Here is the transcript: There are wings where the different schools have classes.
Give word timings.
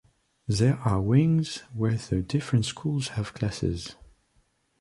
There 0.47 0.77
are 0.77 0.99
wings 0.99 1.57
where 1.75 1.93
the 1.95 2.23
different 2.23 2.65
schools 2.65 3.09
have 3.09 3.35
classes. 3.35 3.95